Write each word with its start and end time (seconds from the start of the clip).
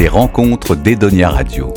les 0.00 0.08
rencontres 0.08 0.76
d'Edonia 0.76 1.28
Radio. 1.28 1.74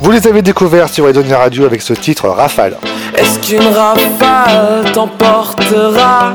Vous 0.00 0.10
les 0.10 0.26
avez 0.26 0.42
découverts 0.42 0.88
sur 0.88 1.08
Edonia 1.08 1.38
Radio 1.38 1.66
avec 1.66 1.82
ce 1.82 1.92
titre 1.92 2.28
Rafale. 2.28 2.76
Est-ce 3.16 3.38
qu'une 3.38 3.68
rafale 3.68 4.90
t'emportera? 4.92 6.32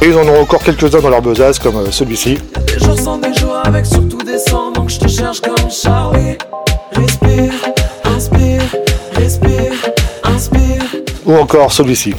Et 0.00 0.06
ils 0.06 0.16
en 0.16 0.22
auront 0.28 0.42
encore 0.42 0.62
quelques-uns 0.62 1.00
dans 1.00 1.10
leur 1.10 1.20
besace 1.20 1.58
comme 1.58 1.78
euh, 1.78 1.90
celui-ci. 1.90 2.38
Des 2.68 2.78
jours 2.78 2.96
sans 2.96 3.18
des 3.18 3.34
jours 3.34 3.60
avec 3.64 3.86
surtout 3.86 4.18
des 4.18 4.38
sangs 4.38 4.70
Donc 4.70 4.88
je 4.88 5.00
te 5.00 5.08
cherche 5.08 5.40
comme 5.40 5.68
Charlie 5.68 6.38
Respire, 6.92 7.52
inspire, 8.04 8.62
respire, 9.16 9.72
inspire 10.22 10.84
Ou 11.26 11.34
encore 11.34 11.72
celui-ci. 11.72 12.14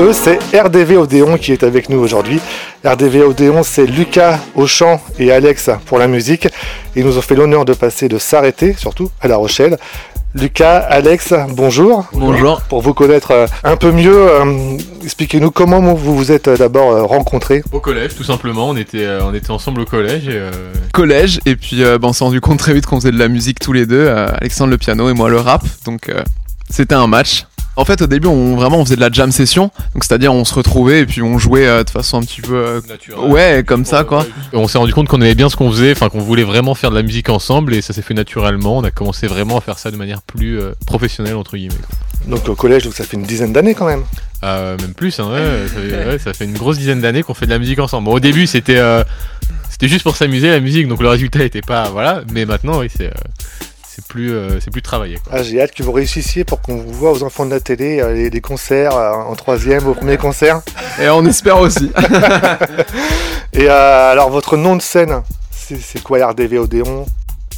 Eux, 0.00 0.12
c'est 0.12 0.38
RDV 0.58 0.96
Odéon 0.96 1.36
qui 1.36 1.52
est 1.52 1.62
avec 1.62 1.90
nous 1.90 1.98
aujourd'hui. 1.98 2.40
RDV 2.84 3.22
Odéon, 3.24 3.62
c'est 3.62 3.84
Lucas 3.84 4.40
au 4.54 4.66
chant 4.66 4.98
et 5.18 5.30
Alex 5.30 5.68
pour 5.84 5.98
la 5.98 6.08
musique. 6.08 6.48
Ils 6.94 7.04
nous 7.04 7.18
ont 7.18 7.22
fait 7.22 7.34
l'honneur 7.34 7.66
de 7.66 7.74
passer 7.74 8.08
de 8.08 8.16
s'arrêter, 8.16 8.74
surtout 8.78 9.10
à 9.20 9.28
La 9.28 9.36
Rochelle. 9.36 9.76
Lucas, 10.36 10.78
Alex, 10.78 11.32
bonjour. 11.50 12.04
Bonjour. 12.12 12.60
Pour 12.62 12.82
vous 12.82 12.92
connaître 12.92 13.30
euh, 13.30 13.46
un 13.64 13.76
peu 13.76 13.90
mieux, 13.90 14.14
euh, 14.14 14.76
expliquez-nous 15.02 15.50
comment 15.50 15.80
vous 15.80 16.14
vous 16.14 16.30
êtes 16.30 16.48
euh, 16.48 16.56
d'abord 16.58 17.08
rencontrés. 17.08 17.62
Au 17.72 17.80
collège, 17.80 18.14
tout 18.14 18.24
simplement. 18.24 18.68
On 18.68 18.76
était, 18.76 19.08
on 19.22 19.32
était 19.32 19.50
ensemble 19.50 19.80
au 19.80 19.86
collège 19.86 20.28
et 20.28 20.32
euh, 20.34 20.50
Collège, 20.92 21.40
et 21.44 21.56
puis 21.56 21.82
euh, 21.82 21.98
bah, 21.98 22.08
on 22.08 22.12
s'est 22.14 22.24
rendu 22.24 22.40
compte 22.40 22.58
très 22.58 22.72
vite 22.72 22.86
qu'on 22.86 22.96
faisait 22.96 23.12
de 23.12 23.18
la 23.18 23.28
musique 23.28 23.58
tous 23.60 23.72
les 23.72 23.86
deux, 23.86 24.06
euh, 24.06 24.28
Alexandre 24.40 24.70
le 24.70 24.78
piano 24.78 25.08
et 25.10 25.12
moi 25.12 25.28
le 25.28 25.38
rap, 25.38 25.62
donc 25.84 26.08
euh, 26.08 26.22
c'était 26.70 26.94
un 26.94 27.06
match. 27.06 27.44
En 27.76 27.84
fait, 27.84 28.00
au 28.02 28.06
début, 28.06 28.26
on 28.28 28.56
vraiment 28.56 28.78
on 28.78 28.84
faisait 28.84 28.96
de 28.96 29.00
la 29.00 29.10
jam 29.12 29.30
session, 29.30 29.70
donc 29.94 30.04
c'est-à-dire 30.04 30.32
on 30.32 30.44
se 30.44 30.54
retrouvait 30.54 31.00
et 31.00 31.06
puis 31.06 31.20
on 31.22 31.38
jouait 31.38 31.66
euh, 31.66 31.84
de 31.84 31.90
façon 31.90 32.18
un 32.18 32.22
petit 32.22 32.40
peu 32.40 32.56
euh, 32.56 32.80
naturel. 32.88 33.30
ouais 33.30 33.64
comme 33.66 33.84
ça 33.84 34.02
quoi. 34.04 34.24
On 34.52 34.66
s'est 34.66 34.78
rendu 34.78 34.94
compte 34.94 35.08
qu'on 35.08 35.20
aimait 35.20 35.34
bien 35.34 35.48
ce 35.50 35.56
qu'on 35.56 35.70
faisait, 35.70 35.92
enfin 35.92 36.08
qu'on 36.08 36.20
voulait 36.20 36.44
vraiment 36.44 36.74
faire 36.74 36.90
de 36.90 36.96
la 36.96 37.02
musique 37.02 37.28
ensemble 37.28 37.74
et 37.74 37.82
ça 37.82 37.92
s'est 37.92 38.02
fait 38.02 38.14
naturellement. 38.14 38.78
On 38.78 38.84
a 38.84 38.90
commencé 38.90 39.26
vraiment 39.26 39.58
à 39.58 39.60
faire 39.60 39.78
ça 39.78 39.90
de 39.90 39.96
manière 39.96 40.22
plus 40.22 40.58
euh, 40.58 40.72
professionnelle 40.86 41.36
entre 41.36 41.56
guillemets. 41.56 41.74
quoi. 41.74 42.36
Donc 42.36 42.48
au 42.48 42.54
collège, 42.54 42.84
donc 42.84 42.94
ça 42.94 43.04
fait 43.04 43.16
une 43.16 43.22
dizaine 43.22 43.52
d'années 43.52 43.74
quand 43.74 43.86
même. 43.86 44.02
Euh, 44.44 44.76
même 44.78 44.92
plus, 44.92 45.18
hein, 45.18 45.30
ouais, 45.30 45.68
ça, 45.68 45.80
fait, 45.80 46.06
ouais, 46.08 46.18
ça 46.18 46.32
fait 46.34 46.44
une 46.44 46.56
grosse 46.56 46.78
dizaine 46.78 47.00
d'années 47.00 47.22
qu'on 47.22 47.34
fait 47.34 47.46
de 47.46 47.50
la 47.50 47.58
musique 47.58 47.78
ensemble. 47.78 48.04
Bon, 48.06 48.12
au 48.14 48.20
début, 48.20 48.46
c'était 48.46 48.76
euh, 48.76 49.02
c'était 49.70 49.88
juste 49.88 50.02
pour 50.02 50.16
s'amuser 50.16 50.50
la 50.50 50.60
musique, 50.60 50.88
donc 50.88 51.00
le 51.02 51.08
résultat 51.08 51.44
était 51.44 51.62
pas 51.62 51.88
voilà. 51.90 52.22
Mais 52.32 52.44
maintenant, 52.44 52.80
oui, 52.80 52.88
c'est 52.94 53.06
euh, 53.06 53.10
c'est 53.96 54.04
plus 54.04 54.34
euh, 54.34 54.60
c'est 54.60 54.70
plus 54.70 54.82
travaillé. 54.82 55.16
Quoi. 55.24 55.32
Ah, 55.38 55.42
J'ai 55.42 55.58
hâte 55.58 55.72
que 55.72 55.82
vous 55.82 55.92
réussissiez 55.92 56.44
pour 56.44 56.60
qu'on 56.60 56.76
vous 56.76 56.92
voit 56.92 57.12
aux 57.12 57.22
enfants 57.22 57.46
de 57.46 57.50
la 57.50 57.60
télé, 57.60 57.98
euh, 58.00 58.12
les, 58.12 58.28
les 58.28 58.40
concerts 58.42 58.94
euh, 58.94 59.12
en 59.12 59.34
troisième, 59.36 59.86
au 59.86 59.94
premier 59.94 60.18
concert. 60.18 60.60
Et 61.00 61.08
on 61.08 61.24
espère 61.24 61.58
aussi. 61.58 61.90
Et 63.54 63.68
alors 63.68 64.28
votre 64.28 64.58
nom 64.58 64.76
de 64.76 64.82
scène, 64.82 65.22
c'est 65.50 65.80
c'est 65.80 66.02
quoi 66.02 66.26
RDV 66.26 66.58
Odéon 66.58 67.06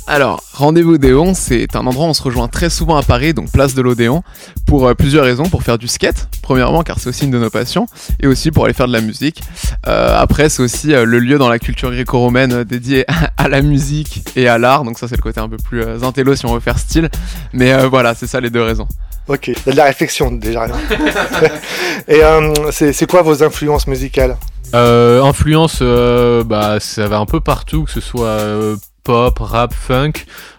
Alors, 0.09 0.43
Rendez-vous 0.55 0.95
Odéon, 0.95 1.35
c'est 1.35 1.77
un 1.77 1.87
endroit 1.87 2.07
où 2.07 2.09
on 2.09 2.15
se 2.15 2.23
rejoint 2.23 2.49
très 2.49 2.69
souvent 2.69 2.97
à 2.97 3.03
Paris, 3.03 3.33
donc 3.35 3.53
place 3.53 3.75
de 3.75 3.83
l'Odéon, 3.83 4.25
pour 4.67 4.89
euh, 4.89 4.95
plusieurs 4.95 5.25
raisons. 5.25 5.45
Pour 5.45 5.63
faire 5.63 5.79
du 5.79 5.87
skate, 5.87 6.29
premièrement, 6.43 6.83
car 6.83 6.99
c'est 6.99 7.11
aussi 7.11 7.27
une 7.27 7.31
de 7.31 7.39
nos 7.39 7.51
passions, 7.51 7.87
et 8.19 8.27
aussi 8.27 8.51
pour 8.51 8.65
aller 8.65 8.73
faire 8.73 8.89
de 8.89 8.93
la 8.93 9.03
musique. 9.03 9.43
Euh, 9.87 10.19
après, 10.19 10.49
c'est 10.49 10.63
aussi 10.63 10.95
euh, 10.95 11.05
le 11.05 11.21
lieu 11.21 11.39
dans 11.39 11.51
la 11.51 11.59
culture 11.61 11.93
gréco-romaine 11.93 12.53
euh, 12.53 12.65
dédié 12.65 13.05
à 13.37 13.49
la 13.49 13.61
musique 13.61 14.25
et 14.35 14.49
à 14.49 14.57
l'art, 14.59 14.83
donc 14.83 14.99
ça, 14.99 15.07
c'est 15.07 15.17
le 15.17 15.23
côté 15.23 15.39
un 15.41 15.49
peu 15.49 15.59
plus 15.59 15.83
euh, 15.83 16.03
intello 16.03 16.35
si 16.35 16.47
on 16.47 16.55
veut 16.55 16.61
faire 16.61 16.79
style. 16.79 17.11
Mais 17.53 17.73
euh, 17.73 17.87
voilà, 17.87 18.15
c'est 18.15 18.27
ça 18.27 18.41
les 18.41 18.51
deux 18.51 18.63
raisons. 18.63 18.89
Ok, 19.29 19.49
il 19.49 19.55
y 19.67 19.69
a 19.69 19.73
de 19.73 19.77
la 19.77 19.85
réflexion 19.85 20.33
déjà. 20.33 20.67
Et 22.09 22.25
euh, 22.25 22.73
c'est 22.73 22.95
c'est 22.95 23.09
quoi 23.09 23.21
vos 23.21 23.45
influences 23.45 23.87
musicales? 23.87 24.39
Euh, 24.75 25.23
influence, 25.23 25.79
euh, 25.83 26.43
bah, 26.45 26.81
ça 26.81 27.07
va 27.07 27.19
un 27.19 27.27
peu 27.27 27.41
partout, 27.41 27.85
que 27.85 27.91
ce 27.91 28.01
soit 28.01 28.27
euh, 28.27 28.77
pop, 29.09 29.39
rap, 29.39 29.73
funk. 29.73 30.13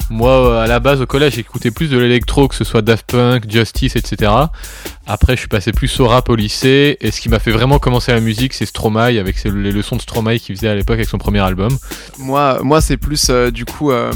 Moi, 0.10 0.32
euh, 0.32 0.64
à 0.64 0.66
la 0.66 0.80
base, 0.80 1.02
au 1.02 1.06
collège, 1.06 1.36
j'écoutais 1.36 1.70
plus 1.70 1.88
de 1.88 2.00
l'électro, 2.00 2.48
que 2.48 2.56
ce 2.56 2.64
soit 2.64 2.82
Daft 2.82 3.12
Punk, 3.12 3.44
Justice, 3.48 3.96
etc. 3.96 4.32
Après, 5.06 5.36
je 5.36 5.42
suis 5.42 5.48
passé 5.48 5.72
plus 5.72 6.00
au 6.00 6.08
rap 6.08 6.30
au 6.30 6.36
lycée, 6.36 6.98
et 7.00 7.12
ce 7.12 7.22
qui 7.22 7.30
m'a 7.30 7.38
fait 7.38 7.52
vraiment 7.52 7.78
commencer 7.78 8.12
la 8.12 8.20
musique, 8.20 8.56
c'est 8.56 8.66
Stromae, 8.66 9.20
avec 9.20 9.44
les 9.44 9.72
leçons 9.72 9.98
de 9.98 10.02
Stromae 10.02 10.40
qu'il 10.40 10.56
faisait 10.56 10.68
à 10.68 10.74
l'époque 10.74 10.96
avec 10.96 11.08
son 11.08 11.20
premier 11.20 11.42
album. 11.42 11.78
Moi, 12.18 12.58
moi 12.64 12.82
c'est 12.82 12.98
plus 12.98 13.28
euh, 13.30 13.52
du 13.52 13.66
coup 13.66 13.92
euh, 13.92 14.12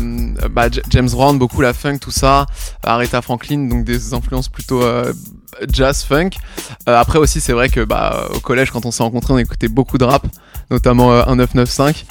bah, 0.49 0.65
James 0.89 1.09
Brown, 1.11 1.37
beaucoup 1.37 1.61
la 1.61 1.73
funk, 1.73 1.99
tout 1.99 2.09
ça, 2.09 2.47
Aretha 2.81 3.21
Franklin, 3.21 3.67
donc 3.67 3.85
des 3.85 4.15
influences 4.15 4.49
plutôt 4.49 4.81
jazz 5.71 6.03
funk. 6.03 6.31
Après 6.85 7.19
aussi, 7.19 7.41
c'est 7.41 7.53
vrai 7.53 7.69
que 7.69 7.81
bah, 7.81 8.29
au 8.35 8.39
collège, 8.39 8.71
quand 8.71 8.85
on 8.85 8.91
s'est 8.91 9.03
rencontrés, 9.03 9.33
on 9.33 9.37
écoutait 9.37 9.67
beaucoup 9.67 9.97
de 9.97 10.05
rap, 10.05 10.25
notamment 10.71 11.11
euh, 11.11 11.23
1995. 11.25 12.05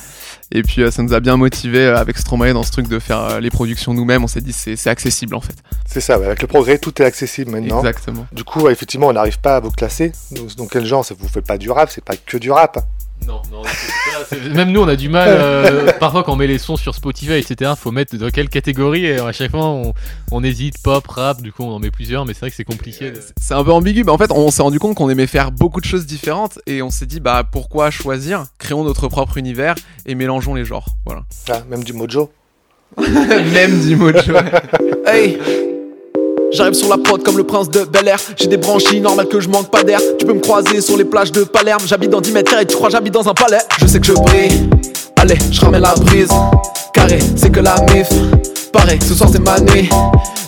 Et 0.50 0.62
puis 0.62 0.82
euh, 0.82 0.90
ça 0.90 1.02
nous 1.02 1.14
a 1.14 1.20
bien 1.20 1.36
motivé 1.36 1.86
euh, 1.86 1.96
avec 1.96 2.18
Stromae 2.18 2.52
dans 2.52 2.62
ce 2.62 2.72
truc 2.72 2.88
de 2.88 2.98
faire 2.98 3.20
euh, 3.20 3.40
les 3.40 3.50
productions 3.50 3.94
nous-mêmes. 3.94 4.24
On 4.24 4.26
s'est 4.26 4.40
dit 4.40 4.52
c'est 4.52 4.86
accessible 4.88 5.34
en 5.34 5.40
fait. 5.40 5.54
C'est 5.86 6.00
ça, 6.00 6.14
avec 6.14 6.40
le 6.42 6.48
progrès, 6.48 6.78
tout 6.78 7.00
est 7.00 7.04
accessible 7.04 7.50
maintenant. 7.50 7.78
Exactement. 7.78 8.26
Du 8.32 8.44
coup, 8.44 8.68
effectivement, 8.68 9.08
on 9.08 9.12
n'arrive 9.12 9.38
pas 9.40 9.56
à 9.56 9.60
vous 9.60 9.70
classer. 9.70 10.12
Donc, 10.32 10.54
donc 10.56 10.70
quel 10.72 10.84
genre? 10.86 11.04
C'est- 11.04 11.16
Vous 11.18 11.28
faites 11.28 11.46
pas 11.46 11.58
du 11.58 11.70
rap, 11.70 11.90
c'est 11.90 12.04
pas 12.04 12.16
que 12.16 12.36
du 12.38 12.50
rap. 12.50 12.78
Non, 13.26 13.40
non, 13.52 13.62
même 14.54 14.72
nous 14.72 14.80
on 14.82 14.88
a 14.88 14.96
du 14.96 15.08
mal. 15.08 15.28
euh, 15.30 15.92
parfois 16.00 16.22
quand 16.24 16.32
on 16.32 16.36
met 16.36 16.46
les 16.46 16.58
sons 16.58 16.76
sur 16.76 16.94
Spotify, 16.94 17.34
etc., 17.34 17.72
faut 17.78 17.90
mettre 17.90 18.16
dans 18.16 18.30
quelle 18.30 18.48
catégorie 18.48 19.06
et 19.06 19.18
à 19.18 19.32
chaque 19.32 19.50
fois 19.50 19.64
on, 19.66 19.94
on 20.30 20.42
hésite 20.44 20.74
pop, 20.82 21.06
rap, 21.06 21.40
du 21.40 21.52
coup 21.52 21.62
on 21.64 21.70
en 21.72 21.78
met 21.78 21.90
plusieurs, 21.90 22.24
mais 22.26 22.34
c'est 22.34 22.40
vrai 22.40 22.50
que 22.50 22.56
c'est 22.56 22.64
compliqué. 22.64 23.10
de- 23.12 23.20
C'est 23.40 23.54
un 23.54 23.62
peu 23.64 23.72
ambigu, 23.72 24.04
mais 24.04 24.10
en 24.10 24.18
fait, 24.18 24.30
on 24.32 24.50
s'est 24.50 24.62
rendu 24.62 24.78
compte 24.78 24.96
qu'on 24.96 25.08
aimait 25.10 25.26
faire 25.26 25.52
beaucoup 25.52 25.80
de 25.80 25.86
choses 25.86 26.06
différentes 26.06 26.58
et 26.66 26.82
on 26.82 26.90
s'est 26.90 27.06
dit, 27.06 27.20
bah 27.20 27.44
pourquoi 27.50 27.90
choisir? 27.90 28.44
Créons 28.58 28.84
notre 28.84 29.08
propre 29.08 29.36
univers 29.38 29.74
et 30.06 30.14
mélangeons 30.14 30.54
les 30.54 30.64
genres. 30.64 30.86
Voilà. 31.06 31.22
Ah, 31.50 31.62
même 31.70 31.84
du 31.84 31.92
mojo. 31.92 32.30
Même 32.98 33.80
du 33.86 33.96
mojo. 33.96 34.34
Hey 35.06 35.38
J'arrive 36.52 36.74
sur 36.74 36.88
la 36.88 36.98
prod 36.98 37.22
comme 37.22 37.38
le 37.38 37.44
prince 37.44 37.70
de 37.70 37.80
Bel 37.84 38.06
Air. 38.08 38.18
J'ai 38.36 38.46
des 38.46 38.58
branchies, 38.58 39.00
normal 39.00 39.26
que 39.26 39.40
je 39.40 39.48
manque 39.48 39.70
pas 39.70 39.82
d'air. 39.82 40.00
Tu 40.18 40.26
peux 40.26 40.34
me 40.34 40.40
croiser 40.40 40.82
sur 40.82 40.98
les 40.98 41.04
plages 41.04 41.32
de 41.32 41.44
Palerme. 41.44 41.80
J'habite 41.86 42.10
dans 42.10 42.20
10 42.20 42.32
mètres 42.32 42.50
carrés, 42.50 42.66
tu 42.66 42.76
crois 42.76 42.90
j'habite 42.90 43.14
dans 43.14 43.26
un 43.26 43.32
palais? 43.32 43.60
Je 43.78 43.86
sais 43.86 43.98
que 43.98 44.06
je 44.06 44.12
brille. 44.12 44.68
Allez, 45.16 45.38
je 45.50 45.60
ramène 45.62 45.80
la 45.80 45.94
brise. 45.94 46.28
Carré, 46.92 47.18
c'est 47.36 47.50
que 47.50 47.60
la 47.60 47.76
mif. 47.92 48.08
Pareil, 48.70 48.98
ce 49.06 49.14
soir 49.14 49.30
c'est 49.32 49.38
ma 49.38 49.58
nuit. 49.60 49.88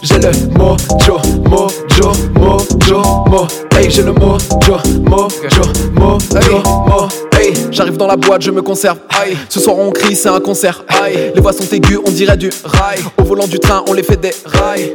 J'ai 0.03 0.19
le 0.19 0.31
mojo, 0.59 1.19
mojo, 1.48 2.12
mojo, 2.34 3.03
mo. 3.31 3.47
Hey, 3.75 3.91
j'ai 3.91 4.03
le 4.03 4.12
mojo, 4.12 4.76
mojo, 5.09 5.62
mojo, 5.94 6.62
mo. 6.66 7.09
Hey, 7.32 7.54
j'arrive 7.70 7.97
dans 7.97 8.06
la 8.06 8.16
boîte, 8.16 8.43
je 8.43 8.50
me 8.50 8.60
conserve. 8.60 8.98
Aïe, 9.20 9.37
ce 9.48 9.59
soir 9.59 9.78
on 9.78 9.91
crie, 9.91 10.14
c'est 10.14 10.28
un 10.28 10.41
concert. 10.41 10.84
Aïe, 11.03 11.32
les 11.34 11.41
voix 11.41 11.54
sont 11.54 11.64
aiguës, 11.72 12.00
on 12.06 12.10
dirait 12.10 12.37
du 12.37 12.50
rail. 12.64 12.98
Au 13.16 13.25
volant 13.25 13.47
du 13.47 13.59
train, 13.59 13.82
on 13.88 13.94
les 13.94 14.03
fait 14.03 14.20
des 14.20 14.34
rails. 14.44 14.94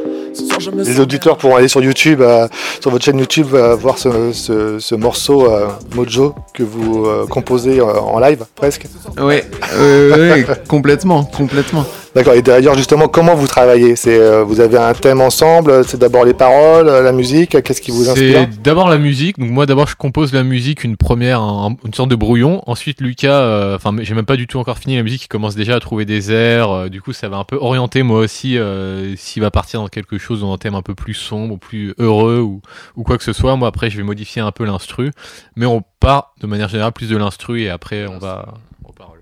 Les 0.74 1.00
auditeurs 1.00 1.36
pourront 1.36 1.56
aller 1.56 1.68
sur 1.68 1.82
YouTube, 1.82 2.20
euh, 2.20 2.46
sur 2.80 2.90
votre 2.90 3.04
chaîne 3.04 3.18
YouTube, 3.18 3.48
euh, 3.54 3.74
voir 3.76 3.98
ce, 3.98 4.32
ce- 4.32 4.78
ce 4.78 4.94
morceau 4.94 5.50
euh, 5.50 5.68
mojo 5.94 6.34
que 6.54 6.62
vous 6.62 7.04
euh, 7.06 7.26
composez 7.26 7.80
euh, 7.80 7.84
en 8.00 8.18
live 8.20 8.44
presque. 8.54 8.86
Oui, 9.20 9.36
euh, 9.74 10.34
oui, 10.36 10.44
complètement, 10.68 11.24
complètement. 11.24 11.84
D'accord. 12.14 12.34
Et 12.34 12.42
d'ailleurs, 12.42 12.74
justement, 12.74 13.06
comment 13.06 13.36
vous 13.36 13.46
travaillez? 13.46 13.94
C'est 13.94 14.18
euh, 14.18 14.42
vous 14.42 14.58
avez 14.60 14.76
un 14.78 14.92
thème 14.94 15.20
ensemble. 15.20 15.84
C'est 15.84 15.96
d'abord 15.98 16.24
les 16.24 16.34
paroles, 16.34 16.88
euh, 16.88 17.02
la 17.02 17.12
musique. 17.12 17.62
Qu'est-ce 17.62 17.80
qui 17.80 17.92
vous 17.92 18.08
inspire? 18.10 18.48
C'est 18.50 18.62
d'abord 18.62 18.88
la 18.88 18.98
musique. 18.98 19.38
Donc 19.38 19.50
moi 19.50 19.64
d'abord 19.64 19.86
je 19.86 19.94
compose 19.94 20.32
la 20.32 20.42
musique, 20.42 20.82
une 20.82 20.96
première, 20.96 21.40
un- 21.40 21.76
une 21.84 21.94
sorte 21.94 22.08
de 22.10 22.16
brouillon. 22.16 22.62
Ensuite 22.66 23.00
Lucas, 23.00 23.32
euh, 23.32 23.76
enfin 23.76 23.94
j'ai 24.00 24.14
même 24.14 24.24
pas 24.24 24.36
du 24.36 24.48
tout 24.48 24.58
encore 24.58 24.78
fini 24.78 24.96
la 24.96 25.04
musique, 25.04 25.24
il 25.24 25.28
commence 25.28 25.54
déjà 25.54 25.76
à 25.76 25.80
trouver 25.80 26.04
des 26.04 26.32
airs. 26.32 26.70
euh, 26.70 26.88
du 26.88 27.00
coup 27.00 27.12
ça 27.12 27.28
va 27.28 27.36
un 27.36 27.44
peu 27.44 27.56
orienter 27.56 28.02
moi 28.02 28.18
aussi 28.18 28.58
euh, 28.58 29.14
s'il 29.16 29.40
va 29.42 29.52
partir 29.52 29.80
dans 29.80 29.88
quelque 29.88 30.18
chose, 30.18 30.40
dans 30.40 30.52
un 30.52 30.58
thème 30.58 30.74
un 30.74 30.82
peu 30.82 30.96
plus 30.96 31.14
sombre, 31.14 31.58
plus 31.58 31.94
heureux 31.98 32.40
ou, 32.40 32.60
ou 32.96 33.04
quoi 33.04 33.18
que 33.18 33.24
ce 33.24 33.32
soit. 33.32 33.54
Moi 33.54 33.68
après 33.68 33.88
je 33.88 33.96
vais 33.96 34.02
modifier 34.02 34.42
un 34.42 34.50
peu 34.50 34.64
l'instru, 34.64 35.12
mais 35.54 35.66
on 35.66 35.82
part 36.00 36.34
de 36.40 36.48
manière 36.48 36.68
générale 36.68 36.92
plus 36.92 37.08
de 37.08 37.16
l'instru 37.16 37.62
et 37.62 37.70
après 37.70 38.06
on 38.08 38.18
va. 38.18 38.54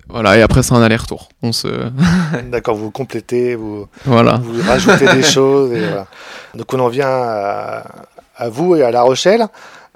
Voilà, 0.09 0.39
et 0.39 0.43
après 0.43 0.63
c'est 0.63 0.73
un 0.75 0.83
aller-retour. 0.83 1.29
On 1.43 1.53
se. 1.53 1.69
D'accord. 2.51 2.77
Vous 2.77 2.91
complétez, 2.91 3.55
vous, 3.55 3.87
Voilà. 4.05 4.41
vous 4.43 4.63
rajoutez 4.67 5.07
des 5.15 5.23
choses. 5.23 5.73
Et 5.73 5.81
voilà. 5.81 6.07
Donc 6.55 6.73
on 6.73 6.81
en 6.81 6.89
vient 6.89 7.09
à, 7.09 7.85
à 8.37 8.49
vous 8.49 8.75
et 8.77 8.83
à 8.83 8.91
La 8.91 9.03
Rochelle. 9.03 9.47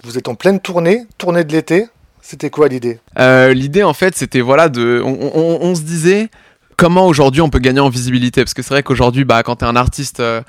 Vous 0.04 0.18
êtes 0.18 0.28
en 0.28 0.34
pleine 0.34 0.60
tournée, 0.60 1.06
tournée 1.18 1.44
de 1.44 1.52
l'été. 1.52 1.86
C'était 2.20 2.50
quoi 2.50 2.68
l'idée? 2.68 3.00
Euh, 3.18 3.52
L'idée 3.52 3.82
en 3.82 3.94
fait 3.94 4.14
c'était 4.16 4.40
voilà 4.42 4.68
de. 4.68 5.00
On, 5.04 5.18
on- 5.34 5.58
on 5.62 5.74
se 5.74 5.82
disait 5.82 6.28
comment 6.76 7.06
aujourd'hui 7.06 7.40
on 7.40 7.50
peut 7.50 7.58
gagner 7.58 7.80
en 7.80 7.88
visibilité 7.88 8.42
parce 8.44 8.54
que 8.54 8.62
c'est 8.62 8.74
vrai 8.74 8.82
qu'aujourd'hui 8.82 9.24
bah 9.24 9.42
quand 9.42 9.56
t'es 9.56 9.66
un 9.66 9.76
artiste. 9.76 10.20
euh, 10.20 10.40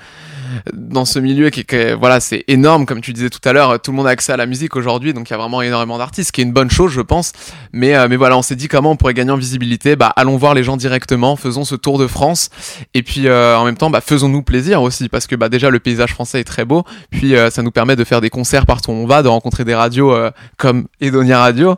dans 0.72 1.04
ce 1.04 1.18
milieu 1.18 1.50
qui 1.50 1.64
que, 1.64 1.94
voilà 1.94 2.20
c'est 2.20 2.44
énorme 2.48 2.86
comme 2.86 3.00
tu 3.00 3.12
disais 3.12 3.30
tout 3.30 3.46
à 3.48 3.52
l'heure 3.52 3.80
tout 3.80 3.90
le 3.90 3.96
monde 3.96 4.06
a 4.06 4.10
accès 4.10 4.32
à 4.32 4.36
la 4.36 4.46
musique 4.46 4.76
aujourd'hui 4.76 5.14
donc 5.14 5.28
il 5.28 5.32
y 5.32 5.34
a 5.34 5.38
vraiment 5.38 5.62
énormément 5.62 5.98
d'artistes 5.98 6.28
ce 6.28 6.32
qui 6.32 6.40
est 6.40 6.44
une 6.44 6.52
bonne 6.52 6.70
chose 6.70 6.92
je 6.92 7.00
pense. 7.00 7.32
Mais 7.72 7.94
euh, 7.94 8.08
mais 8.08 8.16
voilà 8.16 8.36
on 8.36 8.42
s'est 8.42 8.56
dit 8.56 8.68
comment 8.68 8.92
on 8.92 8.96
pourrait 8.96 9.14
gagner 9.14 9.30
en 9.30 9.36
visibilité. 9.36 9.96
Bah 9.96 10.12
allons 10.16 10.36
voir 10.36 10.54
les 10.54 10.62
gens 10.62 10.76
directement 10.76 11.36
faisons 11.36 11.64
ce 11.64 11.74
tour 11.74 11.98
de 11.98 12.06
France. 12.06 12.50
Et 12.94 13.02
puis 13.02 13.26
euh, 13.26 13.56
en 13.56 13.64
même 13.64 13.76
temps 13.76 13.90
bah 13.90 14.00
faisons-nous 14.00 14.42
plaisir 14.42 14.82
aussi 14.82 15.08
parce 15.08 15.26
que 15.26 15.36
bah 15.36 15.48
déjà 15.48 15.70
le 15.70 15.78
paysage 15.80 16.12
français 16.12 16.40
est 16.40 16.44
très 16.44 16.64
beau. 16.64 16.84
Puis 17.10 17.36
euh, 17.36 17.50
ça 17.50 17.62
nous 17.62 17.70
permet 17.70 17.96
de 17.96 18.04
faire 18.04 18.20
des 18.20 18.30
concerts 18.30 18.66
partout 18.66 18.90
où 18.90 18.94
on 18.94 19.06
va 19.06 19.22
de 19.22 19.28
rencontrer 19.28 19.64
des 19.64 19.74
radios 19.74 20.12
euh, 20.12 20.30
comme 20.56 20.86
Edonia 21.00 21.38
Radio. 21.38 21.76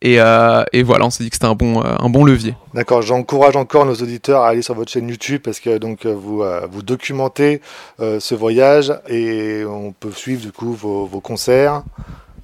Et, 0.00 0.20
euh, 0.20 0.64
et 0.72 0.82
voilà 0.82 1.06
on 1.06 1.10
s'est 1.10 1.24
dit 1.24 1.30
que 1.30 1.36
c'était 1.36 1.46
un 1.46 1.54
bon 1.54 1.80
euh, 1.80 1.94
un 1.98 2.08
bon 2.08 2.24
levier 2.24 2.54
D'accord, 2.74 3.02
j'encourage 3.02 3.54
encore 3.56 3.84
nos 3.84 3.94
auditeurs 3.94 4.42
à 4.42 4.48
aller 4.48 4.62
sur 4.62 4.74
votre 4.74 4.90
chaîne 4.90 5.06
YouTube 5.08 5.42
parce 5.44 5.60
que 5.60 5.76
donc 5.76 6.06
euh, 6.06 6.14
vous, 6.14 6.42
euh, 6.42 6.66
vous 6.70 6.82
documentez 6.82 7.60
euh, 8.00 8.18
ce 8.18 8.34
voyage 8.34 8.94
et 9.08 9.62
on 9.66 9.92
peut 9.92 10.10
suivre 10.10 10.40
du 10.40 10.52
coup 10.52 10.72
vos, 10.72 11.04
vos 11.04 11.20
concerts. 11.20 11.82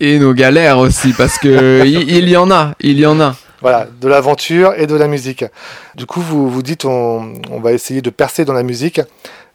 et 0.00 0.19
nos 0.19 0.34
galères 0.34 0.78
aussi 0.78 1.14
parce 1.14 1.38
que 1.38 1.82
il, 1.86 2.10
il 2.10 2.28
y 2.28 2.36
en 2.36 2.50
a 2.50 2.75
il 2.80 2.98
y 2.98 3.06
en 3.06 3.19
a 3.20 3.36
Voilà, 3.62 3.86
de 4.02 4.06
l'aventure 4.06 4.75
et 4.76 4.86
de 4.86 4.94
la 4.94 5.06
musique. 5.08 5.46
Du 5.94 6.04
coup, 6.04 6.20
vous 6.20 6.50
vous 6.50 6.62
dites 6.62 6.84
on, 6.84 7.32
on 7.50 7.60
va 7.60 7.72
essayer 7.72 8.02
de 8.02 8.10
percer 8.10 8.44
dans 8.44 8.52
la 8.52 8.62
musique. 8.62 9.00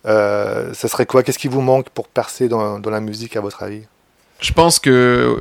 Euh, 0.08 0.74
ça 0.74 0.88
serait 0.88 1.06
quoi? 1.06 1.22
Qu'est-ce 1.22 1.40
qui 1.40 1.48
vous 1.48 1.62
manque 1.62 1.90
pour 1.92 2.08
percer 2.08 2.48
dans, 2.50 2.80
dans 2.80 2.90
la 2.90 3.00
musique 3.00 3.38
à 3.38 3.42
votre 3.42 3.62
avis? 3.62 3.84
Je 4.42 4.52
pense 4.52 4.80
que 4.80 5.40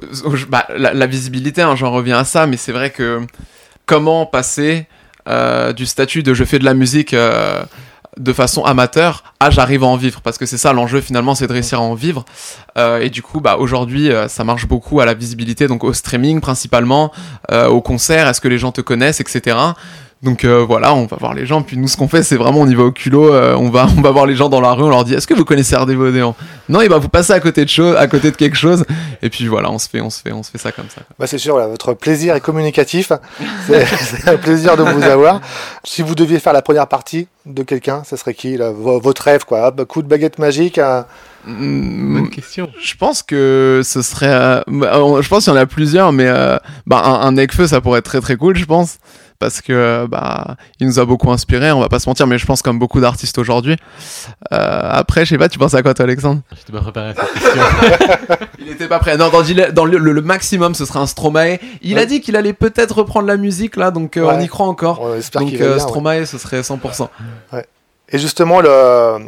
bah, 0.49 0.69
la, 0.77 0.93
la 0.93 1.07
visibilité, 1.07 1.63
hein, 1.63 1.75
j'en 1.75 1.91
reviens 1.91 2.19
à 2.19 2.25
ça, 2.25 2.47
mais 2.47 2.57
c'est 2.59 2.71
vrai 2.71 2.91
que 2.91 3.23
comment 3.87 4.27
passer 4.27 4.87
euh, 5.29 5.73
du 5.73 5.87
statut 5.87 6.23
de 6.23 6.35
je 6.35 6.45
fais 6.45 6.59
de 6.59 6.65
la 6.65 6.75
musique 6.75 7.15
euh, 7.15 7.63
de 8.19 8.33
façon 8.33 8.65
amateur 8.65 9.23
à 9.41 9.51
j'arrive 9.51 9.85
à 9.85 9.87
en 9.87 9.97
vivre. 9.97 10.21
Parce 10.21 10.39
que 10.39 10.47
c'est 10.47 10.59
ça 10.59 10.73
l'enjeu 10.73 11.01
finalement 11.01 11.35
c'est 11.35 11.47
de 11.47 11.53
réussir 11.53 11.79
à 11.81 11.83
en 11.83 11.95
vivre. 11.95 12.25
Euh, 12.77 13.01
et 13.01 13.11
du 13.11 13.23
coup 13.23 13.41
bah 13.41 13.57
aujourd'hui 13.59 14.11
ça 14.29 14.45
marche 14.45 14.67
beaucoup 14.67 15.01
à 15.01 15.07
la 15.07 15.15
visibilité 15.15 15.69
donc 15.69 15.85
au 15.85 15.93
streaming 15.93 16.41
principalement 16.41 17.13
au 17.51 17.81
concert 17.81 18.29
est-ce 18.29 18.41
que 18.41 18.49
les 18.49 18.59
gens 18.59 18.73
te 18.73 18.81
connaissent 18.81 19.21
etc 19.21 19.57
donc 20.23 20.45
euh, 20.45 20.65
voilà, 20.65 20.95
on 20.95 21.07
va 21.07 21.17
voir 21.19 21.35
les 21.35 21.47
gens. 21.47 21.63
Puis 21.63 21.77
nous, 21.77 21.89
ce 21.89 21.97
qu'on 21.97 22.07
fait, 22.09 22.23
c'est 22.23 22.37
vraiment 22.37 22.61
on 22.61 22.67
y 22.69 22.75
va 22.75 22.85
au 22.85 22.93
culot. 22.93 23.33
euh, 23.35 23.55
on 23.57 23.71
va, 23.71 23.87
on 23.97 24.01
va 24.01 24.11
voir 24.13 24.27
les 24.27 24.37
gens 24.37 24.49
dans 24.49 24.61
la 24.61 24.73
rue. 24.73 24.85
On 24.85 24.89
leur 24.89 25.05
dit 25.05 25.15
Est-ce 25.15 25.27
que 25.27 25.35
vous 25.35 25.45
connaissez 25.45 25.75
Odéon 25.77 26.35
Non, 26.69 26.81
et 26.81 26.89
bah 26.89 26.99
vous 26.99 27.09
passez 27.09 27.33
à 27.33 27.41
côté 27.41 27.65
de 27.65 27.71
chose, 27.71 27.97
à 27.97 28.07
côté 28.07 28.31
de 28.31 28.37
quelque 28.37 28.57
chose. 28.57 28.85
Et 29.21 29.31
puis 29.31 29.47
voilà, 29.49 29.71
on 29.71 29.79
se 29.79 29.89
fait, 29.89 30.01
on 30.01 30.11
se 30.11 30.21
fait, 30.21 30.33
on 30.33 30.43
se 30.43 30.51
fait 30.51 30.59
ça 30.59 30.71
comme 30.73 30.89
ça. 30.95 31.03
bah, 31.19 31.27
C'est 31.27 31.39
sûr, 31.39 31.57
votre 31.69 31.95
plaisir 31.95 32.35
est 32.37 32.41
communicatif. 32.41 33.13
C'est 33.67 33.85
c'est 33.87 34.29
un 34.29 34.37
plaisir 34.37 34.77
de 34.77 34.83
vous 34.85 35.03
avoir. 35.03 35.41
Si 35.85 36.03
vous 36.03 36.15
deviez 36.15 36.39
faire 36.39 36.53
la 36.53 36.63
première 36.63 36.87
partie 36.87 37.27
de 37.47 37.63
quelqu'un, 37.65 38.03
ça 38.05 38.17
serait 38.17 38.35
qui 38.35 38.57
là, 38.57 38.71
Votre 38.71 39.23
rêve, 39.23 39.45
quoi? 39.45 39.73
Coup 39.89 40.03
de 40.03 40.09
baguette 40.09 40.39
magique. 40.39 40.79
un- 40.79 41.05
Mm, 41.45 42.15
Bonne 42.15 42.31
question. 42.31 42.69
Je 42.81 42.95
pense 42.95 43.25
que 43.25 43.81
ce 43.85 44.01
serait. 44.01 44.29
euh, 44.31 44.61
bah, 44.69 44.93
je 45.21 45.29
pense 45.29 45.43
qu'il 45.43 45.53
y 45.53 45.57
en 45.57 45.59
a 45.59 45.67
plusieurs, 45.67 46.13
mais 46.13 46.27
euh, 46.29 46.57
bah, 46.87 47.03
un, 47.05 47.15
un 47.27 47.33
Necfeu, 47.33 47.67
ça 47.67 47.81
pourrait 47.81 47.99
être 47.99 48.05
très 48.05 48.21
très 48.21 48.37
cool, 48.37 48.57
je 48.57 48.65
pense. 48.65 48.99
Parce 49.43 49.61
que 49.61 49.73
euh, 49.73 50.07
bah, 50.07 50.57
il 50.79 50.87
nous 50.87 51.01
a 51.01 51.05
beaucoup 51.05 51.33
inspiré, 51.33 51.73
on 51.73 51.81
va 51.81 51.89
pas 51.89 51.99
se 51.99 52.09
mentir, 52.09 52.29
mais 52.29 52.39
je 52.39 52.47
pense 52.47 52.63
comme 52.63 52.79
beaucoup 52.79 53.01
d'artistes 53.01 53.37
aujourd'hui. 53.39 53.77
Euh, 54.53 54.81
après, 54.91 55.25
je 55.25 55.31
sais 55.31 55.39
pas, 55.39 55.49
tu 55.49 55.59
penses 55.59 55.75
à 55.75 55.83
quoi 55.83 55.95
toi, 55.95 56.05
Alexandre? 56.05 56.43
J'étais 56.57 56.73
pas 56.73 56.81
préparé 56.81 57.09
à 57.09 57.15
cette 57.15 57.33
question. 57.43 58.37
Il 58.61 58.69
était 58.69 58.87
pas 58.87 59.01
prêt. 59.01 59.17
Non, 59.17 59.31
dans, 59.31 59.41
le- 59.41 59.73
dans 59.73 59.85
le, 59.85 59.99
le- 59.99 60.13
le 60.13 60.23
maximum, 60.23 60.77
ce 60.77 60.85
serait 60.85 61.01
un 61.01 61.07
Stromae. 61.09 61.59
Il 61.83 61.99
a 61.99 62.07
dit 62.07 62.21
qu'il 62.21 62.37
allait 62.37 62.53
peut-être 62.53 62.99
reprendre 62.99 63.27
la 63.27 63.37
musique 63.37 63.75
là, 63.77 63.91
donc 63.91 64.17
euh, 64.17 64.23
Ouais. 64.23 64.35
on 64.37 64.41
y 64.41 64.47
croit 64.47 64.67
encore. 64.67 65.01
On 65.03 65.17
espère 65.17 65.43
Donc 65.43 65.55
euh, 65.55 65.75
ouais. 65.75 65.81
Stromae, 65.81 66.25
ce 66.25 66.39
serait 66.39 66.61
100%. 66.61 67.09
Et 68.15 68.19
justement, 68.19 68.61
le, 68.61 69.19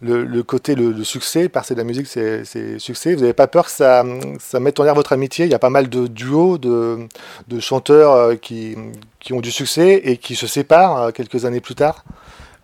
le, 0.00 0.42
côté, 0.42 0.74
le, 0.74 1.04
succès, 1.04 1.48
percer 1.48 1.74
de 1.74 1.78
la 1.78 1.84
musique, 1.84 2.06
c'est 2.06 2.44
c'est 2.44 2.78
succès. 2.78 3.14
Vous 3.14 3.20
n'avez 3.20 3.32
pas 3.32 3.46
peur 3.48 3.66
que 3.66 3.70
ça, 3.70 4.04
ça 4.38 4.60
mette 4.60 4.78
en 4.78 4.84
l'air 4.84 4.94
votre 4.94 5.12
amitié? 5.12 5.44
Il 5.46 5.50
y 5.50 5.54
a 5.54 5.58
pas 5.58 5.70
mal 5.70 5.88
de 5.88 6.06
duos, 6.06 6.58
de, 6.58 7.08
de 7.48 7.60
chanteurs 7.60 8.12
euh, 8.12 8.34
qui, 8.36 8.76
qui 9.18 9.32
ont 9.32 9.40
du 9.40 9.50
succès 9.50 10.00
et 10.04 10.16
qui 10.16 10.36
se 10.36 10.46
séparent 10.46 11.02
euh, 11.02 11.10
quelques 11.10 11.44
années 11.44 11.60
plus 11.60 11.74
tard? 11.74 12.04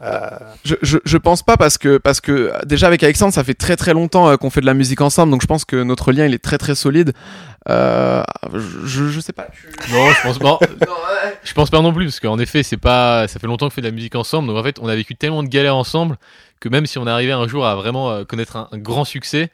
Euh, 0.04 0.28
Je, 0.64 0.74
je, 0.82 0.98
je 1.04 1.16
pense 1.16 1.42
pas 1.42 1.56
parce 1.56 1.78
que 1.78 1.96
parce 1.98 2.20
que 2.20 2.52
déjà 2.66 2.86
avec 2.88 3.02
Alexandre 3.02 3.32
ça 3.32 3.42
fait 3.42 3.54
très 3.54 3.74
très 3.76 3.94
longtemps 3.94 4.28
euh, 4.28 4.36
qu'on 4.36 4.50
fait 4.50 4.60
de 4.60 4.66
la 4.66 4.74
musique 4.74 5.00
ensemble 5.00 5.30
donc 5.32 5.40
je 5.40 5.46
pense 5.46 5.64
que 5.64 5.82
notre 5.82 6.12
lien 6.12 6.26
il 6.26 6.34
est 6.34 6.42
très 6.42 6.58
très 6.58 6.74
solide. 6.74 7.12
Euh, 7.70 8.22
je, 8.52 9.08
je 9.08 9.20
sais 9.20 9.32
pas. 9.32 9.46
non, 9.90 10.10
je 10.10 10.22
pense 10.22 10.38
pas. 10.38 10.58
Je 11.44 11.52
pense 11.52 11.68
pas 11.70 11.80
non 11.82 11.92
plus 11.92 12.06
parce 12.06 12.20
qu'en 12.20 12.38
effet, 12.38 12.62
c'est 12.62 12.78
pas. 12.78 13.28
Ça 13.28 13.38
fait 13.38 13.46
longtemps 13.46 13.66
qu'on 13.66 13.70
fait 13.70 13.80
de 13.82 13.86
la 13.86 13.92
musique 13.92 14.14
ensemble, 14.14 14.48
donc 14.48 14.56
en 14.56 14.62
fait, 14.62 14.78
on 14.80 14.88
a 14.88 14.94
vécu 14.94 15.14
tellement 15.14 15.42
de 15.42 15.48
galères 15.48 15.76
ensemble 15.76 16.16
que 16.60 16.68
même 16.70 16.86
si 16.86 16.96
on 16.98 17.06
arrivait 17.06 17.32
un 17.32 17.46
jour 17.46 17.66
à 17.66 17.74
vraiment 17.74 18.10
euh, 18.10 18.24
connaître 18.24 18.56
un, 18.56 18.68
un 18.72 18.78
grand 18.78 19.04
succès, 19.04 19.50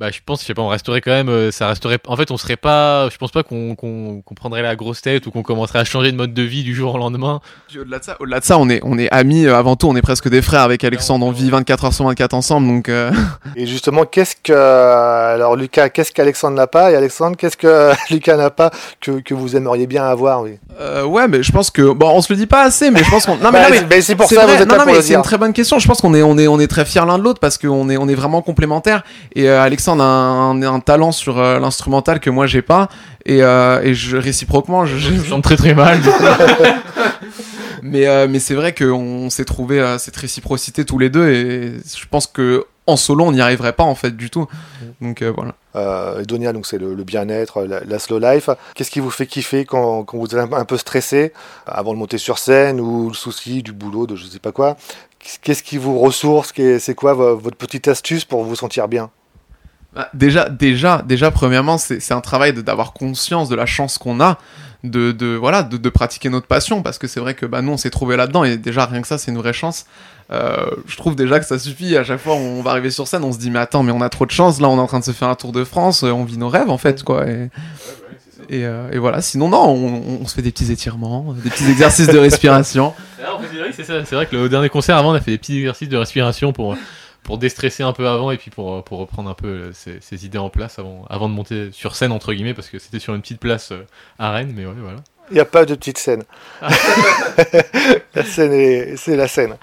bah 0.00 0.10
je 0.10 0.18
pense, 0.26 0.40
je 0.40 0.46
sais 0.46 0.54
pas, 0.54 0.62
on 0.62 0.68
resterait 0.68 1.00
quand 1.00 1.12
même. 1.12 1.28
euh, 1.28 1.52
ça 1.52 1.68
resterait. 1.68 1.98
En 2.08 2.16
fait, 2.16 2.32
on 2.32 2.36
serait 2.36 2.56
pas. 2.56 3.08
Je 3.10 3.16
pense 3.16 3.30
pas 3.30 3.44
qu'on 3.44 3.76
qu'on 3.76 4.22
qu'on 4.22 4.34
prendrait 4.34 4.60
la 4.62 4.74
grosse 4.74 5.00
tête 5.02 5.24
ou 5.26 5.30
qu'on 5.30 5.44
commencerait 5.44 5.78
à 5.78 5.84
changer 5.84 6.10
de 6.10 6.16
mode 6.16 6.34
de 6.34 6.42
vie 6.42 6.64
du 6.64 6.74
jour 6.74 6.94
au 6.94 6.98
lendemain. 6.98 7.40
Au-delà 7.78 8.00
de 8.00 8.04
ça, 8.04 8.16
au-delà 8.18 8.40
de 8.40 8.44
ça, 8.44 8.58
on 8.58 8.68
est 8.68 8.80
on 8.82 8.98
est 8.98 9.08
amis 9.12 9.46
euh, 9.46 9.56
avant 9.56 9.76
tout, 9.76 9.86
on 9.86 9.94
est 9.94 10.02
presque 10.02 10.28
des 10.28 10.42
frères 10.42 10.62
avec 10.62 10.82
Alexandre, 10.82 11.24
on 11.24 11.30
vit 11.30 11.48
24 11.48 11.84
heures 11.84 11.92
sur 11.92 12.06
24 12.06 12.34
ensemble 12.34 12.66
donc. 12.66 12.88
euh, 12.88 13.12
et 13.56 13.66
justement, 13.66 14.04
qu'est-ce 14.04 14.34
que. 14.42 14.52
Alors, 14.52 15.54
Lucas, 15.54 15.90
qu'est-ce 15.90 16.10
qu'Alexandre 16.10 16.56
n'a 16.56 16.66
pas? 16.66 16.90
Et 16.90 16.96
Alexandre, 16.96 17.36
qu'est-ce 17.36 17.56
que 17.56 17.92
Lucas 18.12 18.36
n'a 18.36 18.50
pas 18.50 18.70
que, 19.00 19.20
que 19.20 19.34
vous 19.34 19.54
aimeriez 19.54 19.86
bien 19.86 20.04
avoir 20.04 20.42
oui? 20.42 20.58
Euh, 20.80 21.04
ouais, 21.04 21.28
mais 21.28 21.44
je 21.44 21.52
pense 21.52 21.70
que 21.70 21.92
bon, 21.92 22.10
on 22.10 22.20
se 22.20 22.32
le 22.32 22.36
dit 22.36 22.46
pas 22.46 22.62
assez, 22.64 22.90
mais 22.90 23.04
je 23.04 23.10
pense 23.10 23.26
qu'on. 23.26 23.36
Non, 23.36 23.52
mais, 23.52 23.60
Bah, 23.60 23.66
mais 23.70 23.76
c'est- 23.78 23.86
mais 23.88 24.00
c'est 24.00 24.16
pour 24.16 24.28
c'est 24.28 24.34
ça 24.34 24.44
vrai, 24.46 24.56
vous 24.56 24.62
êtes 24.62 24.68
non, 24.68 24.74
là 24.74 24.80
non, 24.80 24.86
pour 24.86 24.94
mais 24.96 25.02
c'est 25.02 25.14
une 25.14 25.22
très 25.22 25.38
bonne 25.38 25.52
question. 25.52 25.78
Je 25.78 25.86
pense 25.86 26.00
qu'on 26.00 26.14
est 26.14 26.22
on 26.24 26.36
est 26.36 26.48
on 26.48 26.58
est 26.58 26.66
très 26.66 26.84
fiers 26.84 27.04
l'un 27.06 27.18
de 27.18 27.22
l'autre 27.22 27.38
parce 27.38 27.58
qu'on 27.58 27.88
est 27.90 27.96
on 27.96 28.08
est 28.08 28.14
vraiment 28.16 28.42
complémentaires. 28.42 29.04
Et 29.36 29.48
euh, 29.48 29.62
Alexandre 29.62 29.83
a 30.00 30.02
un, 30.04 30.62
un 30.62 30.80
talent 30.80 31.12
sur 31.12 31.38
euh, 31.38 31.58
l'instrumental 31.58 32.20
que 32.20 32.30
moi 32.30 32.46
j'ai 32.46 32.62
pas. 32.62 32.88
Et, 33.26 33.42
euh, 33.42 33.80
et 33.82 33.94
je 33.94 34.16
réciproquement, 34.16 34.84
je, 34.86 34.96
je- 34.98 35.14
Je 35.14 35.22
chante 35.22 35.42
très 35.44 35.56
très 35.56 35.74
mal. 35.74 35.98
mais 37.82 38.06
euh, 38.06 38.26
mais 38.28 38.38
c'est 38.38 38.54
vrai 38.54 38.74
qu'on 38.74 39.30
s'est 39.30 39.44
trouvé 39.44 39.80
euh, 39.80 39.98
cette 39.98 40.16
réciprocité 40.16 40.84
tous 40.84 40.98
les 40.98 41.10
deux 41.10 41.28
et 41.30 41.72
je 41.96 42.06
pense 42.10 42.26
que 42.26 42.64
en 42.86 42.96
solo 42.96 43.24
on 43.24 43.32
n'y 43.32 43.40
arriverait 43.40 43.72
pas 43.72 43.84
en 43.84 43.94
fait 43.94 44.16
du 44.16 44.30
tout. 44.30 44.46
Donc 45.00 45.22
euh, 45.22 45.32
voilà. 45.34 45.54
Euh, 45.76 46.20
Edonia, 46.22 46.52
donc 46.52 46.66
c'est 46.66 46.78
le, 46.78 46.94
le 46.94 47.02
bien-être, 47.04 47.62
la, 47.64 47.80
la 47.84 47.98
slow 47.98 48.18
life. 48.18 48.48
Qu'est-ce 48.74 48.90
qui 48.90 49.00
vous 49.00 49.10
fait 49.10 49.26
kiffer 49.26 49.64
quand, 49.64 50.04
quand 50.04 50.18
vous 50.18 50.26
êtes 50.26 50.34
un, 50.34 50.52
un 50.52 50.64
peu 50.64 50.76
stressé 50.76 51.32
avant 51.66 51.94
de 51.94 51.98
monter 51.98 52.18
sur 52.18 52.38
scène 52.38 52.80
ou 52.80 53.08
le 53.08 53.14
souci 53.14 53.62
du 53.62 53.72
boulot, 53.72 54.06
de 54.06 54.16
je 54.16 54.26
sais 54.26 54.38
pas 54.38 54.52
quoi? 54.52 54.76
Qu'est-ce 55.42 55.62
qui 55.62 55.78
vous 55.78 55.98
ressource? 55.98 56.52
C'est 56.78 56.94
quoi 56.94 57.14
vo- 57.14 57.36
votre 57.38 57.56
petite 57.56 57.88
astuce 57.88 58.26
pour 58.26 58.44
vous 58.44 58.54
sentir 58.56 58.86
bien? 58.88 59.10
Bah, 59.94 60.08
déjà, 60.12 60.48
déjà, 60.48 61.02
déjà, 61.06 61.30
premièrement, 61.30 61.78
c'est 61.78 62.12
un 62.12 62.20
travail 62.20 62.52
d'avoir 62.52 62.92
conscience 62.92 63.48
de 63.48 63.54
la 63.54 63.66
chance 63.66 63.98
qu'on 63.98 64.20
a 64.20 64.38
de, 64.84 65.36
voilà 65.36 65.62
de, 65.62 65.88
pratiquer 65.88 66.28
notre 66.28 66.46
passion 66.46 66.82
parce 66.82 66.98
que 66.98 67.06
c'est 67.06 67.20
vrai 67.20 67.34
que 67.34 67.46
bah 67.46 67.62
nous 67.62 67.72
on 67.72 67.76
s'est 67.76 67.90
trouvé 67.90 68.16
là-dedans 68.16 68.44
et 68.44 68.56
déjà 68.56 68.84
rien 68.84 69.00
que 69.00 69.08
ça 69.08 69.18
c'est 69.18 69.30
une 69.30 69.38
vraie 69.38 69.52
chance. 69.52 69.86
Euh, 70.30 70.66
je 70.86 70.96
trouve 70.96 71.16
déjà 71.16 71.40
que 71.40 71.46
ça 71.46 71.58
suffit. 71.58 71.96
À 71.96 72.04
chaque 72.04 72.20
fois 72.20 72.34
on 72.34 72.62
va 72.62 72.72
arriver 72.72 72.90
sur 72.90 73.08
scène, 73.08 73.24
on 73.24 73.32
se 73.32 73.38
dit 73.38 73.50
mais 73.50 73.58
attends 73.58 73.82
mais 73.82 73.92
on 73.92 74.00
a 74.00 74.08
trop 74.08 74.26
de 74.26 74.30
chance 74.30 74.60
là, 74.60 74.68
on 74.68 74.76
est 74.76 74.80
en 74.80 74.86
train 74.86 75.00
de 75.00 75.04
se 75.04 75.12
faire 75.12 75.28
un 75.28 75.34
tour 75.34 75.52
de 75.52 75.64
France, 75.64 76.04
euh, 76.04 76.10
on 76.10 76.24
vit 76.24 76.38
nos 76.38 76.48
rêves 76.48 76.70
en 76.70 76.78
fait 76.78 77.02
quoi. 77.02 77.24
Et, 78.50 78.66
euh, 78.66 78.90
voilà. 78.96 79.22
Sinon 79.22 79.48
non, 79.48 79.64
on, 79.64 80.26
se 80.26 80.34
fait 80.34 80.42
des 80.42 80.52
petits 80.52 80.70
étirements, 80.70 81.34
des 81.42 81.48
petits 81.48 81.70
exercices 81.70 82.08
de 82.08 82.18
respiration. 82.18 82.92
C'est 83.72 84.12
vrai 84.12 84.26
que 84.26 84.36
le 84.36 84.50
dernier 84.50 84.68
concert 84.68 84.98
avant, 84.98 85.12
on 85.12 85.14
a 85.14 85.20
fait 85.20 85.30
des 85.30 85.38
petits 85.38 85.56
exercices 85.56 85.88
de 85.88 85.96
respiration 85.96 86.52
pour 86.52 86.76
pour 87.24 87.38
déstresser 87.38 87.82
un 87.82 87.92
peu 87.92 88.06
avant 88.06 88.30
et 88.30 88.36
puis 88.36 88.50
pour 88.50 88.84
pour 88.84 88.98
reprendre 89.00 89.28
un 89.28 89.34
peu 89.34 89.48
euh, 89.48 89.72
ses, 89.72 89.98
ses 90.00 90.24
idées 90.24 90.38
en 90.38 90.50
place 90.50 90.78
avant 90.78 91.04
avant 91.10 91.28
de 91.28 91.34
monter 91.34 91.70
sur 91.72 91.96
scène 91.96 92.12
entre 92.12 92.32
guillemets 92.32 92.54
parce 92.54 92.68
que 92.68 92.78
c'était 92.78 93.00
sur 93.00 93.14
une 93.14 93.20
petite 93.22 93.40
place 93.40 93.72
euh, 93.72 93.84
à 94.18 94.30
Rennes. 94.30 94.52
Mais 94.54 94.64
ouais, 94.66 94.72
voilà. 94.80 94.98
Il 95.30 95.34
n'y 95.34 95.40
a 95.40 95.44
pas 95.46 95.64
de 95.64 95.74
petite 95.74 95.98
scène. 95.98 96.22
la 98.14 98.24
scène 98.24 98.52
est- 98.52 98.96
c'est 98.96 99.16
la 99.16 99.26
scène. 99.28 99.56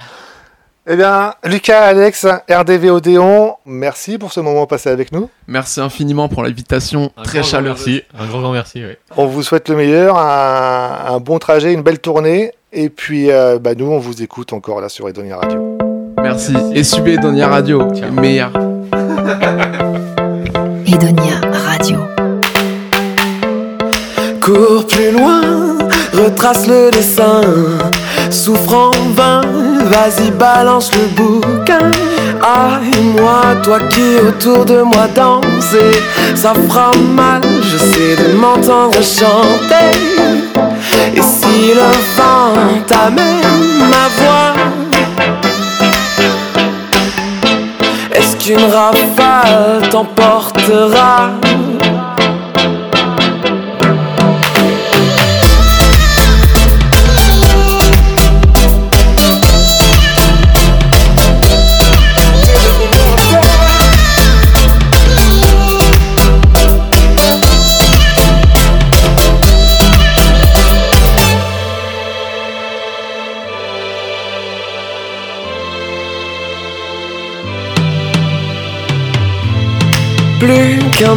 Eh 0.88 0.96
bien, 0.96 1.36
Lucas, 1.44 1.80
Alex, 1.84 2.26
RDV 2.50 2.90
Odéon, 2.90 3.56
merci 3.68 4.18
pour 4.18 4.34
ce 4.34 4.40
moment 4.40 4.66
passé 4.66 4.90
avec 4.90 5.12
nous. 5.12 5.30
Merci 5.48 5.80
infiniment 5.80 6.28
pour 6.28 6.42
l'invitation 6.42 7.12
très 7.24 7.44
chaleureuse. 7.44 7.86
merci. 7.86 8.04
Un 8.18 8.26
grand 8.26 8.42
grand 8.42 8.52
merci. 8.52 8.82
On 9.16 9.28
vous 9.28 9.44
souhaite 9.44 9.70
le 9.70 9.76
meilleur, 9.76 10.18
un, 10.18 11.06
un 11.14 11.20
bon 11.20 11.38
trajet, 11.38 11.72
une 11.74 11.84
belle 11.84 12.00
tournée. 12.00 12.52
Et 12.74 12.90
puis, 12.90 13.30
euh, 13.30 13.60
bah, 13.60 13.76
nous, 13.76 13.86
on 13.86 14.00
vous 14.00 14.24
écoute 14.24 14.54
encore 14.54 14.82
là 14.82 14.90
sur 14.90 15.08
Edonia 15.08 15.38
Radio. 15.38 15.71
Merci. 16.24 16.54
Et 16.74 16.84
subez 16.84 17.18
Donia 17.18 17.48
Radio, 17.48 17.88
Ciao. 17.94 18.12
meilleur. 18.12 18.52
Edonia 20.86 21.40
Radio. 21.68 21.98
Cours 24.42 24.86
plus 24.88 25.12
loin, 25.12 25.42
retrace 26.14 26.68
le 26.68 26.92
dessin. 26.92 27.42
Souffre 28.30 28.74
en 28.74 28.92
vain, 29.16 29.42
vas-y 29.86 30.32
balance 30.32 30.92
le 30.94 31.06
bouquin. 31.16 31.92
Ah, 32.44 32.80
et 32.82 33.02
moi, 33.02 33.56
toi 33.64 33.80
qui 33.90 34.18
autour 34.28 34.66
de 34.66 34.82
moi 34.82 35.08
danser, 35.16 35.92
ça 36.36 36.54
fera 36.54 36.92
mal, 37.16 37.42
je 37.62 37.78
sais 37.78 38.16
de 38.16 38.34
m'entendre 38.36 39.00
chanter. 39.02 39.92
Et 41.16 41.22
si 41.22 41.74
le 41.76 41.92
vent 42.18 42.54
t'amène 42.88 43.80
ma 43.80 44.08
voix, 44.24 44.54
qu'une 48.44 48.58
rafale 48.58 49.88
t'emportera 49.92 51.30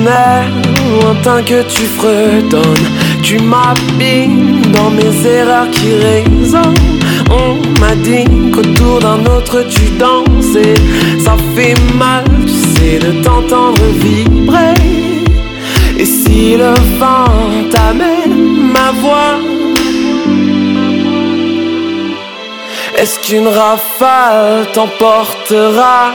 air 0.06 0.44
lointain 1.00 1.42
que 1.42 1.62
tu 1.62 1.84
fredonnes. 1.86 2.88
Tu 3.22 3.38
m'abîmes 3.38 4.62
dans 4.72 4.90
mes 4.90 5.26
erreurs 5.26 5.70
qui 5.70 5.94
résonnent. 5.94 6.74
On 7.30 7.56
m'a 7.80 7.94
dit 7.96 8.24
qu'autour 8.52 9.00
d'un 9.00 9.24
autre 9.26 9.64
tu 9.68 9.82
dansais. 9.98 10.74
Ça 11.24 11.36
fait 11.54 11.74
mal, 11.94 12.24
tu 12.46 12.52
sais, 12.52 12.98
de 12.98 13.22
t'entendre 13.22 13.82
vibrer. 14.02 14.74
Et 15.98 16.04
si 16.04 16.56
le 16.56 16.74
vent 16.98 17.24
t'amène 17.70 18.72
ma 18.72 18.90
voix, 19.00 19.38
est-ce 22.96 23.18
qu'une 23.20 23.48
rafale 23.48 24.66
t'emportera? 24.72 26.12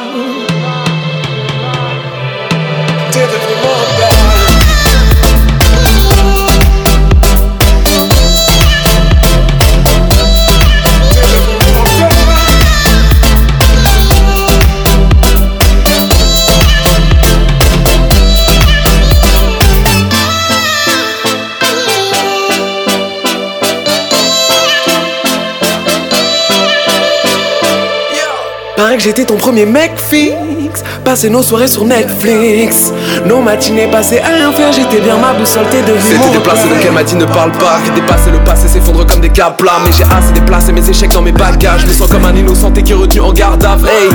Que 29.00 29.06
j'étais 29.06 29.24
ton 29.24 29.38
premier 29.38 29.66
mec 29.66 29.94
fixe. 29.98 30.84
Passer 31.06 31.30
nos 31.30 31.42
soirées 31.42 31.70
sur 31.70 31.86
Netflix. 31.86 32.92
Nos 33.26 33.42
matinées 33.42 33.88
passées 33.88 34.20
à 34.20 34.28
rien 34.28 34.52
faire, 34.52 34.74
j'étais 34.74 35.00
bien 35.00 35.16
ma 35.18 35.34
boussole, 35.34 35.64
t'es 35.72 35.82
devenu 35.82 36.02
C'était 36.02 36.38
déplacé 36.38 36.68
donc 36.68 36.80
elle 36.86 36.92
m'a 36.92 37.04
dit 37.04 37.16
ne 37.16 37.26
parle 37.26 37.52
pas. 37.54 37.80
Que 37.86 37.96
dépasser 37.96 38.30
le 38.30 38.44
passé 38.44 38.68
s'effondre 38.68 39.06
comme 39.06 39.22
des 39.22 39.30
câbles 39.30 39.56
plats 39.56 39.80
Mais 39.86 39.92
j'ai 39.94 40.04
assez 40.04 40.34
déplacé 40.34 40.74
mes 40.74 40.88
échecs 40.90 41.14
dans 41.14 41.22
mes 41.22 41.32
bagages. 41.32 41.82
Je 41.82 41.88
me 41.88 41.94
sens 41.94 42.10
comme 42.10 42.26
un 42.26 42.36
innocenté 42.36 42.84
qui 42.84 42.92
est 42.92 42.96
retenu 42.96 43.22
en 43.22 43.32
garde 43.32 43.64
à 43.64 43.78
Hey, 43.80 44.10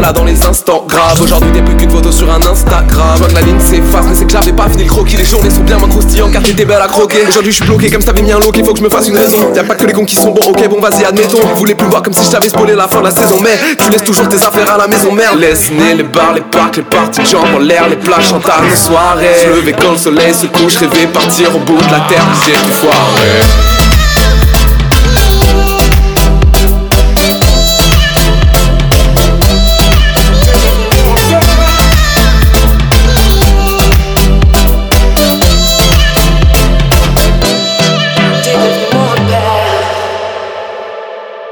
là 0.00 0.12
dans 0.12 0.24
les 0.24 0.42
instants 0.44 0.84
graves. 0.88 1.20
Aujourd'hui 1.20 1.50
t'es 1.52 1.62
plus 1.62 1.76
qu'une 1.76 1.90
photo 1.90 2.10
sur 2.12 2.30
un 2.30 2.40
Instagram. 2.42 3.18
Je 3.18 3.24
que 3.24 3.34
la 3.34 3.40
ligne 3.42 3.60
s'efface 3.60 4.06
mais 4.08 4.14
c'est 4.14 4.24
que 4.24 4.32
j'avais 4.32 4.52
pas 4.52 4.68
fini 4.68 4.84
le 4.84 4.88
croquis 4.88 5.16
Les 5.16 5.24
journées 5.24 5.50
sont 5.50 5.62
bien 5.62 5.78
moins 5.78 5.88
croustillantes 5.88 6.32
car 6.32 6.42
t'étais 6.42 6.64
belle 6.64 6.82
à 6.82 6.88
croquer. 6.88 7.26
Aujourd'hui 7.28 7.52
je 7.52 7.56
suis 7.56 7.66
bloqué 7.66 7.90
comme 7.90 8.00
si 8.00 8.06
t'avais 8.06 8.22
mis 8.22 8.32
un 8.32 8.38
loquet 8.38 8.62
Faut 8.64 8.72
que 8.72 8.78
je 8.78 8.84
me 8.84 8.90
fasse 8.90 9.08
une 9.08 9.16
raison. 9.16 9.52
Y'a 9.54 9.64
pas 9.64 9.74
que 9.74 9.84
les 9.84 9.92
cons 9.92 10.04
qui 10.04 10.16
sont 10.16 10.30
bons. 10.30 10.48
Ok 10.48 10.68
bon 10.68 10.80
vas-y 10.80 11.04
admettons. 11.04 11.38
Ils 11.54 11.58
voulaient 11.58 11.74
plus 11.74 11.88
voir 11.88 12.02
comme 12.02 12.14
si 12.14 12.24
je 12.24 12.30
t'avais 12.30 12.48
spoilé 12.48 12.74
la 12.74 12.88
fin 12.88 13.00
de 13.00 13.04
la 13.04 13.10
saison. 13.10 13.36
Mais 13.42 13.58
tu 13.76 13.90
laisses 13.90 14.04
toujours 14.04 14.28
tes 14.28 14.36
affaires 14.36 14.72
à 14.74 14.78
la 14.78 14.86
maison. 14.86 15.12
Merde. 15.12 15.38
Laisse 15.38 15.70
nez 15.70 15.94
les 15.94 16.02
bars, 16.02 16.34
les 16.34 16.40
parcs, 16.40 16.76
les 16.76 16.82
parties 16.82 17.22
de 17.22 17.26
jambes 17.26 17.54
en 17.54 17.58
l'air 17.58 17.88
Les 17.88 17.96
plages 17.96 18.32
en 18.32 18.40
tard, 18.40 18.62
nos 18.68 18.76
soirées 18.76 19.26
Se 19.42 19.48
lever 19.48 19.72
quand 19.72 19.92
le 19.92 19.98
soleil 19.98 20.34
se 20.34 20.46
couche 20.46 20.76
Rêver 20.76 21.06
partir 21.06 21.54
au 21.54 21.60
bout 21.60 21.78
de 21.78 21.92
la 21.92 22.00
terre 22.08 22.26
J'ai 22.44 22.52
tout 22.52 22.72
foiré 22.72 23.69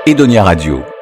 Edonia 0.09 0.43
Radio. 0.43 0.98